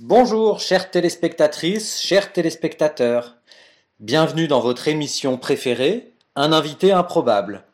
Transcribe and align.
Bonjour, 0.00 0.60
chères 0.60 0.92
téléspectatrices, 0.92 2.00
chers 2.00 2.32
téléspectateurs. 2.32 3.34
Bienvenue 3.98 4.46
dans 4.46 4.60
votre 4.60 4.86
émission 4.86 5.36
préférée, 5.38 6.12
Un 6.36 6.52
invité 6.52 6.92
improbable. 6.92 7.64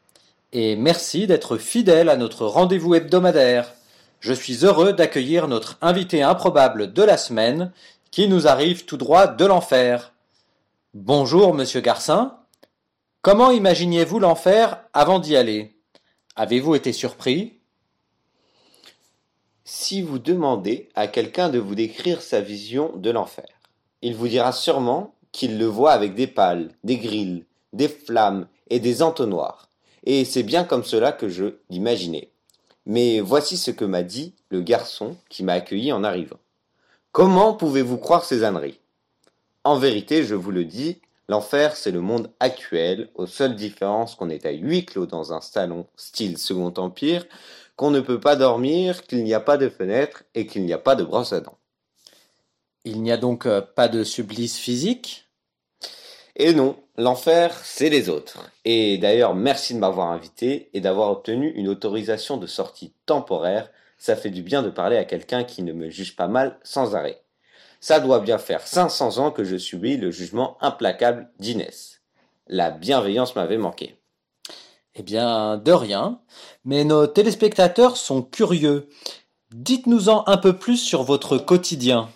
Et 0.55 0.75
merci 0.75 1.27
d'être 1.27 1.59
fidèle 1.59 2.09
à 2.09 2.17
notre 2.17 2.47
rendez-vous 2.47 2.95
hebdomadaire. 2.95 3.75
Je 4.21 4.33
suis 4.33 4.65
heureux 4.65 4.95
d'accueillir 4.95 5.49
notre 5.49 5.77
invité 5.83 6.23
improbable 6.23 6.95
de 6.95 7.03
la 7.03 7.19
semaine, 7.19 7.73
qui 8.11 8.27
nous 8.27 8.49
arrive 8.49 8.87
tout 8.87 8.97
droit 8.97 9.27
de 9.27 9.45
l'enfer. 9.45 10.15
Bonjour, 10.95 11.53
monsieur 11.53 11.83
Garcin. 11.83 12.39
Comment 13.21 13.51
imaginiez-vous 13.51 14.19
l'enfer 14.19 14.79
avant 14.95 15.19
d'y 15.19 15.37
aller? 15.37 15.77
Avez-vous 16.37 16.75
été 16.75 16.95
surpris? 16.95 17.59
Si 19.67 20.03
vous 20.03 20.19
demandez 20.19 20.91
à 20.95 21.07
quelqu'un 21.07 21.49
de 21.49 21.59
vous 21.59 21.75
décrire 21.75 22.21
sa 22.21 22.43
vision 22.43 22.93
de 22.97 23.11
l'enfer, 23.11 23.47
il 24.03 24.15
vous 24.15 24.29
dira 24.29 24.53
sûrement 24.53 25.15
qu'il 25.33 25.59
le 25.59 25.65
voit 25.65 25.93
avec 25.93 26.15
des 26.15 26.27
pales, 26.27 26.69
des 26.85 26.99
grilles, 26.99 27.47
des 27.73 27.89
flammes 27.89 28.47
et 28.69 28.79
des 28.79 29.01
entonnoirs. 29.01 29.71
Et 30.05 30.27
c'est 30.27 30.43
bien 30.43 30.65
comme 30.65 30.85
cela 30.85 31.13
que 31.13 31.31
je 31.31 31.57
l'imaginais. 31.71 32.29
Mais 32.85 33.21
voici 33.21 33.57
ce 33.57 33.71
que 33.71 33.87
m'a 33.87 34.03
dit 34.03 34.35
le 34.51 34.61
garçon 34.61 35.17
qui 35.31 35.43
m'a 35.43 35.55
accueilli 35.55 35.93
en 35.93 36.05
arrivant. 36.05 36.41
Comment 37.13 37.55
pouvez-vous 37.55 37.97
croire 37.97 38.27
ces 38.27 38.45
âneries? 38.45 38.81
En 39.65 39.79
vérité, 39.79 40.25
je 40.25 40.35
vous 40.35 40.51
le 40.51 40.67
dis, 40.67 40.99
L'enfer, 41.27 41.75
c'est 41.75 41.91
le 41.91 42.03
monde 42.03 42.31
actuel, 42.39 43.09
aux 43.15 43.27
seules 43.27 43.57
différences 43.57 44.15
qu'on 44.15 44.29
est 44.29 44.45
à 44.45 44.51
huis 44.51 44.85
clos 44.85 45.07
dans 45.07 45.33
un 45.33 45.41
salon 45.41 45.87
style 45.97 46.37
Second 46.37 46.75
Empire, 46.77 47.25
qu'on 47.77 47.91
ne 47.91 48.01
peut 48.01 48.21
pas 48.21 48.37
dormir, 48.37 49.03
qu'il 49.03 49.25
n'y 49.25 49.35
a 49.35 49.41
pas 49.41 49.57
de 49.57 49.69
fenêtre 49.69 50.25
et 50.35 50.47
qu'il 50.47 50.65
n'y 50.65 50.73
a 50.73 50.79
pas 50.79 50.95
de 50.95 51.05
brosse 51.05 51.33
à 51.33 51.41
dents. 51.41 51.59
Il 52.85 53.03
n'y 53.03 53.13
a 53.13 53.17
donc 53.17 53.47
euh, 53.47 53.61
pas 53.61 53.89
de 53.89 54.05
supplice 54.05 54.59
physique? 54.59 55.29
Et 56.37 56.53
non, 56.53 56.77
l'enfer, 56.97 57.57
c'est 57.65 57.89
les 57.89 58.09
autres. 58.09 58.51
Et 58.65 58.99
d'ailleurs, 58.99 59.35
merci 59.35 59.75
de 59.75 59.79
m'avoir 59.79 60.11
invité 60.11 60.69
et 60.75 60.81
d'avoir 60.81 61.11
obtenu 61.11 61.51
une 61.51 61.69
autorisation 61.69 62.37
de 62.37 62.47
sortie 62.47 62.93
temporaire. 63.07 63.71
Ça 63.99 64.17
fait 64.17 64.31
du 64.31 64.43
bien 64.43 64.63
de 64.63 64.71
parler 64.71 64.97
à 64.97 65.05
quelqu'un 65.05 65.45
qui 65.45 65.63
ne 65.63 65.73
me 65.73 65.89
juge 65.89 66.17
pas 66.17 66.29
mal 66.29 66.59
sans 66.63 66.97
arrêt. 66.97 67.23
Ça 67.81 68.01
doit 68.01 68.21
bien 68.21 68.39
faire 68.39 68.67
500 68.67 69.19
ans 69.19 69.31
que 69.31 69.45
je 69.45 69.57
subis 69.57 69.97
le 69.97 70.11
jugement 70.11 70.59
implacable 70.61 71.31
d'Inès. 71.39 72.01
La 72.49 72.71
bienveillance 72.71 73.37
m'avait 73.37 73.59
manqué. 73.59 73.97
Eh 74.97 75.03
bien, 75.03 75.57
de 75.57 75.73
rien. 75.73 76.21
Mais 76.65 76.85
nos 76.85 77.07
téléspectateurs 77.07 77.97
sont 77.97 78.23
curieux. 78.23 78.89
Dites-nous-en 79.53 80.25
un 80.27 80.37
peu 80.37 80.57
plus 80.57 80.79
sur 80.79 81.03
votre 81.03 81.39
quotidien. 81.39 82.11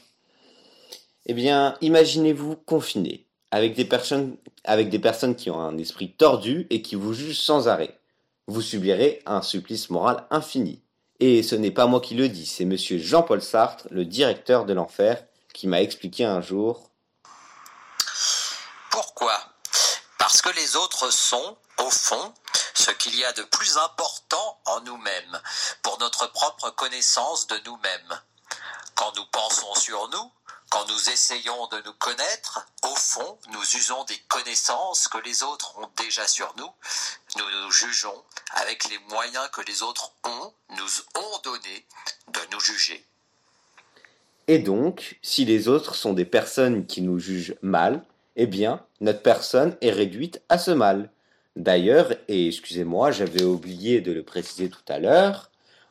Eh 1.26 1.34
bien, 1.34 1.76
imaginez-vous 1.80 2.56
confiné, 2.56 3.26
avec 3.50 3.74
des 3.74 3.84
personnes, 3.84 4.36
avec 4.64 4.88
des 4.88 4.98
personnes 4.98 5.36
qui 5.36 5.50
ont 5.50 5.60
un 5.60 5.76
esprit 5.76 6.12
tordu 6.12 6.66
et 6.70 6.80
qui 6.80 6.94
vous 6.94 7.12
jugent 7.12 7.40
sans 7.40 7.68
arrêt. 7.68 7.98
Vous 8.46 8.62
subirez 8.62 9.22
un 9.26 9.42
supplice 9.42 9.90
moral 9.90 10.26
infini. 10.30 10.80
Et 11.20 11.42
ce 11.42 11.56
n'est 11.56 11.72
pas 11.72 11.86
moi 11.86 12.00
qui 12.00 12.14
le 12.14 12.28
dis, 12.28 12.46
c'est 12.46 12.64
monsieur 12.64 12.96
Jean-Paul 12.98 13.42
Sartre, 13.42 13.88
le 13.90 14.04
directeur 14.04 14.64
de 14.64 14.72
l'enfer, 14.72 15.24
qui 15.52 15.66
m'a 15.66 15.82
expliqué 15.82 16.24
un 16.24 16.40
jour. 16.40 16.90
Pourquoi? 18.90 19.34
Parce 20.18 20.40
que 20.40 20.54
les 20.54 20.76
autres 20.76 21.12
sont, 21.12 21.56
au 21.80 21.90
fond, 21.90 22.32
ce 22.78 22.92
qu'il 22.92 23.16
y 23.16 23.24
a 23.24 23.32
de 23.32 23.42
plus 23.42 23.76
important 23.76 24.60
en 24.66 24.80
nous-mêmes, 24.82 25.40
pour 25.82 25.98
notre 25.98 26.30
propre 26.30 26.70
connaissance 26.70 27.48
de 27.48 27.58
nous-mêmes. 27.66 28.20
Quand 28.94 29.14
nous 29.16 29.26
pensons 29.32 29.74
sur 29.74 30.08
nous, 30.10 30.30
quand 30.70 30.86
nous 30.86 31.10
essayons 31.10 31.66
de 31.68 31.82
nous 31.84 31.92
connaître, 31.94 32.66
au 32.84 32.94
fond, 32.94 33.38
nous 33.50 33.62
usons 33.76 34.04
des 34.04 34.18
connaissances 34.28 35.08
que 35.08 35.18
les 35.18 35.42
autres 35.42 35.76
ont 35.78 35.90
déjà 35.96 36.26
sur 36.28 36.54
nous. 36.56 36.70
Nous 37.36 37.62
nous 37.62 37.70
jugeons 37.72 38.22
avec 38.52 38.88
les 38.88 38.98
moyens 39.10 39.48
que 39.50 39.62
les 39.62 39.82
autres 39.82 40.12
ont, 40.24 40.52
nous 40.76 41.20
ont 41.20 41.38
donné 41.42 41.86
de 42.28 42.40
nous 42.52 42.60
juger. 42.60 43.04
Et 44.46 44.58
donc, 44.58 45.18
si 45.22 45.44
les 45.44 45.66
autres 45.68 45.94
sont 45.94 46.12
des 46.12 46.24
personnes 46.24 46.86
qui 46.86 47.02
nous 47.02 47.18
jugent 47.18 47.56
mal, 47.60 48.04
eh 48.36 48.46
bien, 48.46 48.84
notre 49.00 49.22
personne 49.22 49.76
est 49.80 49.90
réduite 49.90 50.40
à 50.48 50.58
ce 50.58 50.70
mal. 50.70 51.10
D'ailleurs, 51.56 52.12
et 52.28 52.46
excusez-moi, 52.46 53.10
j'avais 53.10 53.44
oublié 53.44 54.00
de 54.00 54.12
le 54.12 54.22
préciser 54.22 54.70
tout 54.70 54.84
à 54.88 54.98
l'heure, 54.98 55.50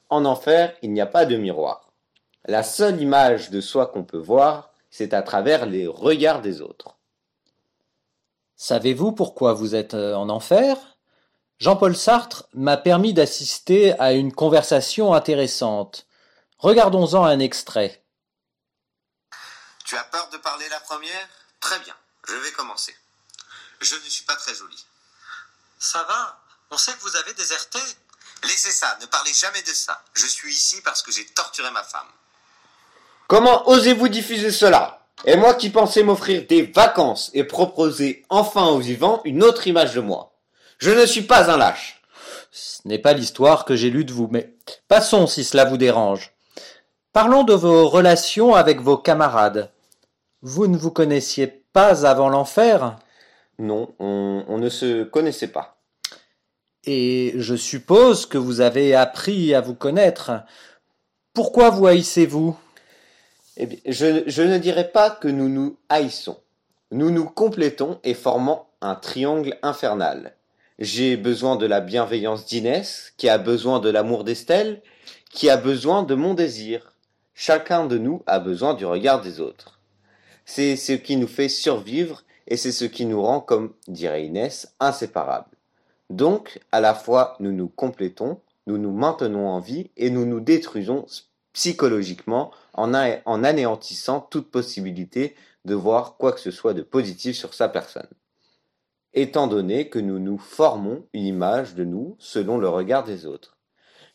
en 0.10 0.26
enfer, 0.26 0.76
il 0.82 0.94
n'y 0.94 1.02
a 1.02 1.06
pas 1.06 1.26
de 1.26 1.36
miroir. 1.36 1.92
La 2.46 2.64
seule 2.64 3.02
image 3.02 3.50
de 3.50 3.60
soi 3.60 3.88
qu'on 3.88 4.06
peut 4.06 4.18
voir, 4.18 4.72
c'est 4.90 5.14
à 5.14 5.22
travers 5.22 5.66
les 5.66 5.86
regards 5.86 6.42
des 6.42 6.62
autres. 6.62 6.96
Savez-vous 8.56 9.12
pourquoi 9.12 9.54
vous 9.54 9.76
êtes 9.76 9.94
euh, 9.94 10.16
en 10.16 10.30
enfer? 10.30 10.78
Jean-Paul 11.60 11.96
Sartre 11.96 12.48
m'a 12.54 12.78
permis 12.78 13.14
d'assister 13.14 14.00
à 14.00 14.14
une 14.14 14.32
conversation 14.32 15.14
intéressante. 15.14 16.08
Regardons-en 16.58 17.24
un 17.24 17.40
extrait. 17.40 18.04
Tu 19.86 19.96
as 19.96 20.04
peur 20.06 20.30
de 20.32 20.38
parler 20.38 20.68
la 20.70 20.80
première? 20.80 21.28
Très 21.60 21.80
bien, 21.80 21.96
je 22.28 22.36
vais 22.36 22.52
commencer. 22.52 22.96
Je 23.82 23.96
ne 23.96 24.02
suis 24.02 24.26
pas 24.26 24.36
très 24.36 24.54
jolie. 24.54 24.86
Ça 25.80 26.04
va, 26.08 26.40
on 26.72 26.78
sait 26.78 26.94
que 26.94 27.02
vous 27.02 27.16
avez 27.16 27.34
déserté. 27.34 27.80
Laissez 28.44 28.72
ça, 28.72 28.98
ne 29.02 29.06
parlez 29.08 29.34
jamais 29.34 29.62
de 29.62 29.74
ça. 29.74 30.02
Je 30.14 30.26
suis 30.26 30.52
ici 30.54 30.82
parce 30.82 31.02
que 31.02 31.12
j'ai 31.12 31.26
torturé 31.26 31.70
ma 31.72 31.84
femme. 31.84 32.08
Comment 33.28 33.68
osez-vous 33.68 34.08
diffuser 34.08 34.52
cela? 34.52 35.06
Et 35.26 35.36
moi 35.36 35.56
qui 35.56 35.70
pensais 35.70 36.04
m'offrir 36.04 36.46
des 36.48 36.64
vacances 36.64 37.32
et 37.34 37.44
proposer 37.44 38.26
enfin 38.30 38.66
aux 38.66 38.80
vivants 38.80 39.22
une 39.26 39.44
autre 39.44 39.68
image 39.68 39.94
de 39.94 40.02
moi. 40.02 40.34
Je 40.78 40.92
ne 40.92 41.06
suis 41.06 41.24
pas 41.24 41.52
un 41.52 41.58
lâche. 41.58 42.02
Ce 42.52 42.80
n'est 42.86 43.00
pas 43.00 43.14
l'histoire 43.14 43.66
que 43.66 43.76
j'ai 43.76 43.90
lue 43.90 44.06
de 44.06 44.14
vous, 44.14 44.30
mais 44.32 44.56
passons 44.88 45.28
si 45.28 45.44
cela 45.44 45.66
vous 45.66 45.78
dérange. 45.78 46.34
Parlons 47.14 47.44
de 47.44 47.54
vos 47.54 47.90
relations 47.90 48.56
avec 48.56 48.80
vos 48.80 48.98
camarades. 48.98 49.72
Vous 50.42 50.68
ne 50.68 50.78
vous 50.78 50.92
connaissiez 50.92 51.48
pas 51.48 52.08
avant 52.08 52.30
l'enfer? 52.30 52.96
Non, 53.60 53.94
on, 54.00 54.46
on 54.48 54.58
ne 54.58 54.70
se 54.70 55.04
connaissait 55.04 55.48
pas. 55.48 55.78
Et 56.86 57.34
je 57.36 57.56
suppose 57.56 58.26
que 58.26 58.38
vous 58.38 58.62
avez 58.62 58.96
appris 58.96 59.54
à 59.54 59.62
vous 59.62 59.76
connaître. 59.76 60.32
Pourquoi 61.34 61.70
vous 61.70 61.88
haïssez-vous? 61.88 62.58
Eh 63.58 63.66
bien, 63.66 63.80
je, 63.86 64.24
je 64.28 64.42
ne 64.44 64.58
dirais 64.58 64.92
pas 64.92 65.10
que 65.10 65.28
nous 65.28 65.50
nous 65.50 65.78
haïssons. 65.90 66.40
Nous 66.92 67.12
nous 67.12 67.26
complétons 67.26 68.00
et 68.04 68.14
formons 68.14 68.62
un 68.82 68.96
triangle 68.96 69.58
infernal. 69.64 70.36
J'ai 70.80 71.18
besoin 71.18 71.56
de 71.56 71.66
la 71.66 71.82
bienveillance 71.82 72.46
d'Inès, 72.46 73.12
qui 73.18 73.28
a 73.28 73.40
besoin 73.40 73.80
de 73.80 73.90
l'amour 73.90 74.24
d'Estelle, 74.24 74.82
qui 75.32 75.50
a 75.50 75.58
besoin 75.58 76.04
de 76.04 76.14
mon 76.14 76.36
désir. 76.36 76.94
Chacun 77.34 77.86
de 77.86 77.98
nous 77.98 78.24
a 78.28 78.40
besoin 78.40 78.76
du 78.76 78.86
regard 78.86 79.22
des 79.22 79.40
autres. 79.40 79.80
C'est 80.46 80.76
ce 80.76 80.94
qui 80.94 81.18
nous 81.18 81.28
fait 81.28 81.50
survivre 81.50 82.24
et 82.48 82.58
c'est 82.58 82.72
ce 82.72 82.86
qui 82.86 83.06
nous 83.06 83.22
rend, 83.22 83.42
comme 83.42 83.74
dirait 83.88 84.26
Inès, 84.26 84.74
inséparables. 84.80 85.56
Donc, 86.10 86.60
à 86.72 86.80
la 86.80 86.94
fois, 86.94 87.36
nous 87.40 87.52
nous 87.52 87.68
complétons, 87.68 88.40
nous 88.66 88.78
nous 88.78 88.92
maintenons 88.92 89.48
en 89.48 89.60
vie 89.60 89.92
et 89.98 90.10
nous 90.10 90.26
nous 90.26 90.40
détruisons 90.40 91.06
psychologiquement 91.54 92.52
en, 92.74 92.94
en 92.94 93.44
anéantissant 93.44 94.22
toute 94.22 94.50
possibilité 94.50 95.36
de 95.66 95.76
voir 95.76 96.16
quoi 96.18 96.32
que 96.32 96.40
ce 96.40 96.52
soit 96.52 96.74
de 96.74 96.82
positif 96.82 97.36
sur 97.36 97.54
sa 97.54 97.68
personne. 97.68 98.08
Étant 99.14 99.48
donné 99.48 99.90
que 99.90 100.00
nous 100.00 100.20
nous 100.20 100.38
formons 100.38 101.06
une 101.14 101.26
image 101.26 101.76
de 101.76 101.84
nous 101.84 102.16
selon 102.20 102.58
le 102.58 102.70
regard 102.70 103.04
des 103.04 103.26
autres. 103.26 103.58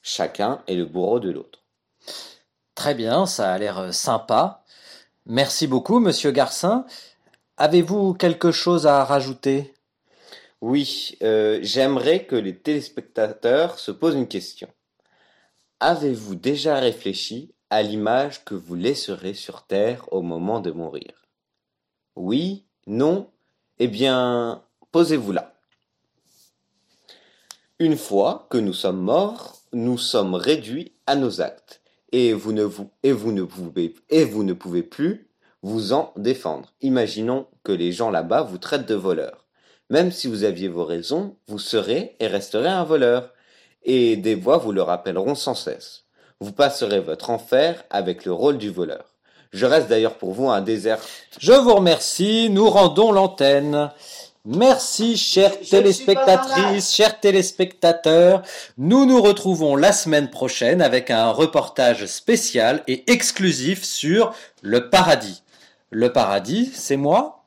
Chacun 0.02 0.62
est 0.66 0.74
le 0.74 0.86
bourreau 0.86 1.20
de 1.20 1.30
l'autre. 1.30 1.64
Très 2.74 2.94
bien, 2.94 3.26
ça 3.26 3.52
a 3.52 3.58
l'air 3.58 3.78
euh, 3.78 3.92
sympa. 3.92 4.64
Merci 5.26 5.66
beaucoup, 5.66 6.00
monsieur 6.00 6.30
Garcin. 6.30 6.86
Avez-vous 7.58 8.14
quelque 8.14 8.50
chose 8.50 8.86
à 8.86 9.04
rajouter? 9.04 9.74
Oui, 10.62 11.18
euh, 11.22 11.58
j'aimerais 11.62 12.24
que 12.24 12.34
les 12.34 12.56
téléspectateurs 12.56 13.78
se 13.78 13.90
posent 13.90 14.14
une 14.14 14.28
question. 14.28 14.68
Avez-vous 15.78 16.34
déjà 16.34 16.76
réfléchi 16.76 17.54
à 17.68 17.82
l'image 17.82 18.44
que 18.44 18.54
vous 18.54 18.74
laisserez 18.74 19.34
sur 19.34 19.66
Terre 19.66 20.10
au 20.12 20.22
moment 20.22 20.60
de 20.60 20.70
mourir? 20.70 21.26
Oui 22.16 22.64
Non? 22.86 23.28
Eh 23.78 23.88
bien, 23.88 24.64
posez-vous 24.90 25.32
là. 25.32 25.54
Une 27.78 27.98
fois 27.98 28.46
que 28.48 28.58
nous 28.58 28.72
sommes 28.72 29.00
morts, 29.00 29.60
nous 29.74 29.98
sommes 29.98 30.34
réduits 30.34 30.92
à 31.06 31.16
nos 31.16 31.42
actes, 31.42 31.82
et 32.12 32.32
vous 32.32 32.52
ne, 32.52 32.62
vous, 32.62 32.90
et 33.02 33.12
vous 33.12 33.32
ne, 33.32 33.42
pouvez, 33.42 33.94
et 34.08 34.24
vous 34.24 34.42
ne 34.42 34.54
pouvez 34.54 34.82
plus 34.82 35.28
vous 35.62 35.92
en 35.92 36.12
défendre. 36.16 36.72
Imaginons 36.80 37.46
que 37.62 37.72
les 37.72 37.92
gens 37.92 38.10
là-bas 38.10 38.42
vous 38.42 38.58
traitent 38.58 38.88
de 38.88 38.94
voleur. 38.94 39.44
Même 39.90 40.10
si 40.10 40.26
vous 40.26 40.44
aviez 40.44 40.68
vos 40.68 40.84
raisons, 40.84 41.36
vous 41.46 41.58
serez 41.58 42.16
et 42.18 42.26
resterez 42.26 42.68
un 42.68 42.84
voleur, 42.84 43.32
et 43.84 44.16
des 44.16 44.34
voix 44.34 44.58
vous 44.58 44.72
le 44.72 44.82
rappelleront 44.82 45.34
sans 45.34 45.54
cesse. 45.54 46.04
Vous 46.40 46.52
passerez 46.52 47.00
votre 47.00 47.30
enfer 47.30 47.84
avec 47.90 48.24
le 48.24 48.32
rôle 48.32 48.58
du 48.58 48.70
voleur. 48.70 49.04
Je 49.52 49.66
reste 49.66 49.88
d'ailleurs 49.88 50.14
pour 50.14 50.32
vous 50.32 50.48
un 50.48 50.62
désert. 50.62 50.98
Je 51.38 51.52
vous 51.52 51.74
remercie, 51.74 52.48
nous 52.50 52.70
rendons 52.70 53.12
l'antenne. 53.12 53.90
Merci, 54.44 55.16
chères 55.16 55.60
téléspectatrices, 55.60 56.92
chers 56.92 57.20
téléspectateurs. 57.20 58.42
Nous 58.78 59.04
nous 59.04 59.22
retrouvons 59.22 59.76
la 59.76 59.92
semaine 59.92 60.30
prochaine 60.30 60.82
avec 60.82 61.10
un 61.10 61.30
reportage 61.30 62.06
spécial 62.06 62.82
et 62.88 63.08
exclusif 63.12 63.84
sur 63.84 64.34
le 64.62 64.90
paradis. 64.90 65.42
Le 65.94 66.10
paradis, 66.10 66.70
c'est 66.72 66.96
moi 66.96 67.41